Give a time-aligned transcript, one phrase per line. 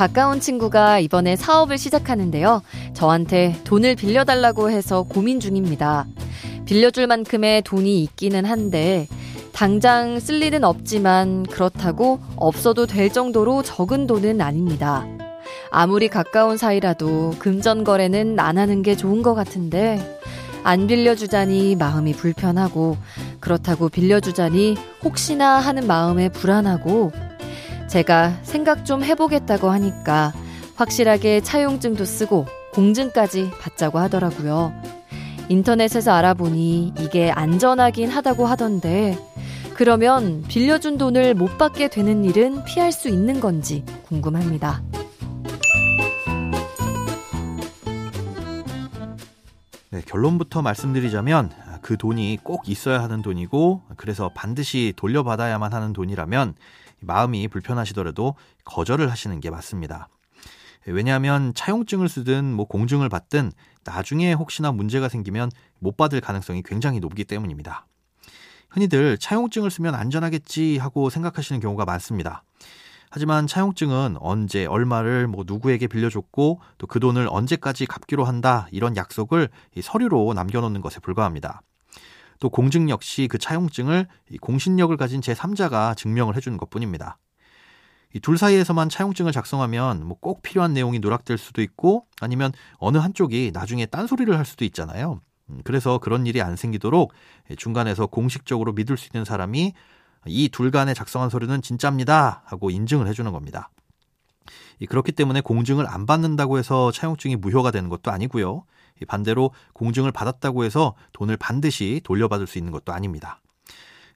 [0.00, 2.62] 가까운 친구가 이번에 사업을 시작하는데요.
[2.94, 6.06] 저한테 돈을 빌려달라고 해서 고민 중입니다.
[6.64, 9.06] 빌려줄 만큼의 돈이 있기는 한데,
[9.52, 15.06] 당장 쓸 일은 없지만 그렇다고 없어도 될 정도로 적은 돈은 아닙니다.
[15.70, 20.00] 아무리 가까운 사이라도 금전 거래는 안 하는 게 좋은 것 같은데,
[20.64, 22.96] 안 빌려주자니 마음이 불편하고,
[23.38, 27.12] 그렇다고 빌려주자니 혹시나 하는 마음에 불안하고,
[27.90, 30.32] 제가 생각 좀 해보겠다고 하니까
[30.76, 34.72] 확실하게 차용증도 쓰고 공증까지 받자고 하더라고요.
[35.48, 39.18] 인터넷에서 알아보니 이게 안전하긴 하다고 하던데,
[39.74, 44.84] 그러면 빌려준 돈을 못 받게 되는 일은 피할 수 있는 건지 궁금합니다.
[49.90, 51.50] 네, 결론부터 말씀드리자면
[51.82, 56.54] 그 돈이 꼭 있어야 하는 돈이고 그래서 반드시 돌려받아야만 하는 돈이라면
[57.00, 58.34] 마음이 불편하시더라도
[58.64, 60.08] 거절을 하시는 게 맞습니다.
[60.86, 63.52] 왜냐하면 차용증을 쓰든 뭐 공증을 받든
[63.84, 67.86] 나중에 혹시나 문제가 생기면 못 받을 가능성이 굉장히 높기 때문입니다.
[68.70, 72.44] 흔히들 차용증을 쓰면 안전하겠지 하고 생각하시는 경우가 많습니다.
[73.10, 79.48] 하지만 차용증은 언제 얼마를 뭐 누구에게 빌려줬고 또 그 돈을 언제까지 갚기로 한다 이런 약속을
[79.82, 81.62] 서류로 남겨놓는 것에 불과합니다.
[82.40, 84.06] 또 공증 역시 그 차용증을
[84.40, 87.18] 공신력을 가진 제3자가 증명을 해주는 것 뿐입니다.
[88.14, 93.52] 이 둘 사이에서만 차용증을 작성하면 뭐 꼭 필요한 내용이 누락될 수도 있고 아니면 어느 한쪽이
[93.54, 95.20] 나중에 딴소리를 할 수도 있잖아요.
[95.50, 97.12] 음, 그래서 그런 일이 안 생기도록
[97.56, 99.74] 중간에서 공식적으로 믿을 수 있는 사람이
[100.26, 103.70] 이 둘 간에 작성한 서류는 진짜입니다 하고 인증을 해주는 겁니다.
[104.88, 108.64] 그렇기 때문에 공증을 안 받는다고 해서 차용증이 무효가 되는 것도 아니고요.
[109.08, 113.40] 반대로 공증을 받았다고 해서 돈을 반드시 돌려받을 수 있는 것도 아닙니다.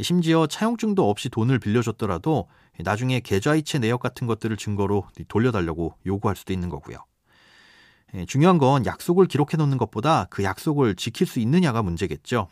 [0.00, 2.48] 심지어 차용증도 없이 돈을 빌려줬더라도
[2.78, 6.98] 나중에 계좌이체 내역 같은 것들을 증거로 돌려달라고 요구할 수도 있는 거고요.
[8.14, 12.48] 예, 중요한 건 약속을 기록해 놓는 것보다 그 약속을 지킬 수 있느냐가 문제겠죠.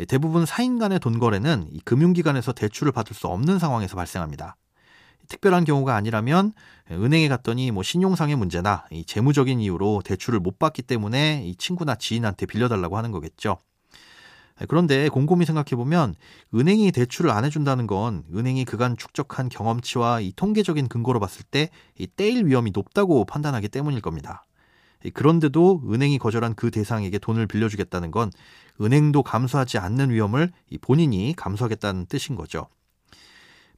[0.00, 4.56] 예, 대부분 사인 간의 돈 거래는 금융기관에서 대출을 받을 수 없는 상황에서 발생합니다.
[5.28, 6.52] 특별한 경우가 아니라면
[6.90, 12.46] 은행에 갔더니 뭐 신용상의 문제나 이 재무적인 이유로 대출을 못 받기 때문에 이 친구나 지인한테
[12.46, 13.58] 빌려달라고 하는 거겠죠.
[14.66, 16.16] 그런데 곰곰이 생각해 보면
[16.52, 22.08] 은행이 대출을 안 해준다는 건 은행이 그간 축적한 경험치와 이 통계적인 근거로 봤을 때 이
[22.16, 24.44] 떼일 위험이 높다고 판단하기 때문일 겁니다.
[25.14, 28.32] 그런데도 은행이 거절한 그 대상에게 돈을 빌려주겠다는 건
[28.80, 30.50] 은행도 감수하지 않는 위험을
[30.80, 32.68] 본인이 감수하겠다는 뜻인 거죠.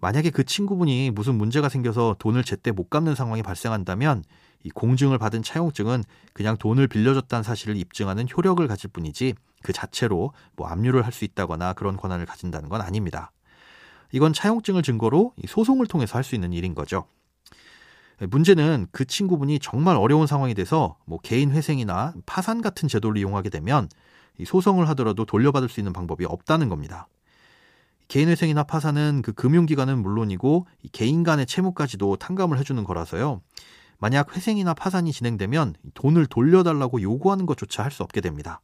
[0.00, 4.24] 만약에 그 친구분이 무슨 문제가 생겨서 돈을 제때 못 갚는 상황이 발생한다면
[4.62, 10.68] 이 공증을 받은 차용증은 그냥 돈을 빌려줬다는 사실을 입증하는 효력을 가질 뿐이지 그 자체로 뭐
[10.68, 13.30] 압류를 할 수 있다거나 그런 권한을 가진다는 건 아닙니다.
[14.12, 17.06] 이건 차용증을 증거로 소송을 통해서 할 수 있는 일인 거죠.
[18.20, 23.88] 문제는 그 친구분이 정말 어려운 상황이 돼서 뭐 개인 회생이나 파산 같은 제도를 이용하게 되면
[24.38, 27.08] 이 소송을 하더라도 돌려받을 수 있는 방법이 없다는 겁니다.
[28.10, 33.40] 개인회생이나 파산은 그 금융기관은 물론이고 개인 간의 채무까지도 탕감을 해주는 거라서요.
[33.98, 38.62] 만약 회생이나 파산이 진행되면 돈을 돌려달라고 요구하는 것조차 할 수 없게 됩니다.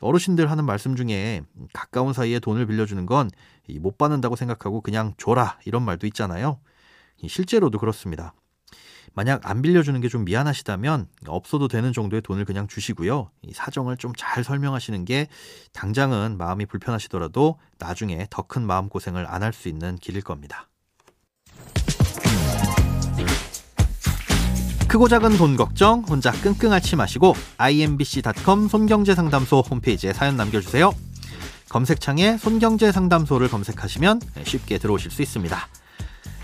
[0.00, 1.42] 어르신들 하는 말씀 중에
[1.72, 3.30] 가까운 사이에 돈을 빌려주는 건
[3.80, 6.58] 못 받는다고 생각하고 그냥 줘라 이런 말도 있잖아요.
[7.26, 8.34] 실제로도 그렇습니다.
[9.14, 13.30] 만약 안 빌려주는 게 좀 미안하시다면 없어도 되는 정도의 돈을 그냥 주시고요.
[13.42, 15.28] 이 사정을 좀 잘 설명하시는 게
[15.72, 20.68] 당장은 마음이 불편하시더라도 나중에 더 큰 마음고생을 안 할 수 있는 길일 겁니다.
[24.88, 30.92] 크고 작은 돈 걱정 혼자 끙끙 앓지 마시고 imbc.com 손경제상담소 홈페이지에 사연 남겨주세요.
[31.70, 35.56] 검색창에 손경제상담소를 검색하시면 쉽게 들어오실 수 있습니다.